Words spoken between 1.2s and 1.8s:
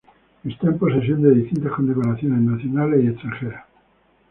de distintas